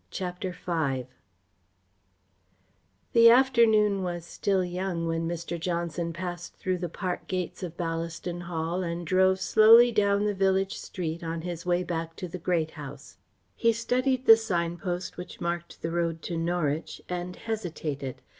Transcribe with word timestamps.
CHAPTER 0.09 0.49
V 0.51 1.05
The 3.13 3.29
afternoon 3.29 4.01
was 4.01 4.25
still 4.25 4.65
young 4.65 5.05
when 5.05 5.27
Mr. 5.27 5.59
Johnson 5.59 6.11
passed 6.11 6.55
through 6.55 6.79
the 6.79 6.89
park 6.89 7.27
gates 7.27 7.61
of 7.61 7.77
Ballaston 7.77 8.45
Hall 8.45 8.81
and 8.81 9.05
drove 9.05 9.39
slowly 9.39 9.91
down 9.91 10.25
the 10.25 10.33
village 10.33 10.75
street 10.75 11.23
on 11.23 11.41
his 11.41 11.67
way 11.67 11.83
back 11.83 12.15
to 12.15 12.27
the 12.27 12.39
Great 12.39 12.71
House. 12.71 13.17
He 13.55 13.71
studied 13.71 14.25
the 14.25 14.37
sign 14.37 14.77
post 14.77 15.17
which 15.17 15.39
marked 15.39 15.83
the 15.83 15.91
road 15.91 16.23
to 16.23 16.35
Norwich 16.35 17.03
and 17.07 17.35
hesitated. 17.35 18.23